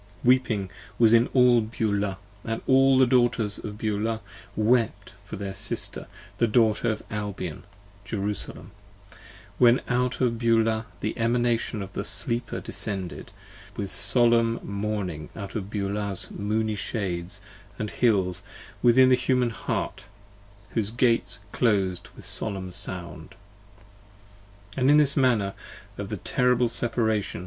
[0.23, 4.21] Weeping was in all Beulah, and all the Daughters of Beulah
[4.55, 6.07] Wept for their Sister
[6.39, 7.65] the Daughter of Albion,
[8.03, 8.71] Jerusalem:
[9.59, 13.29] When out of Beulah the Emanation of the Sleeper descended,
[13.75, 17.39] With solemn mourning out of Beulah's moony shades
[17.77, 20.05] and hills, 25 Within the Human Heart,
[20.71, 23.35] whose Gates closed with solemn sound.
[24.75, 25.53] And this the manner
[25.99, 27.39] of the terrible Separation.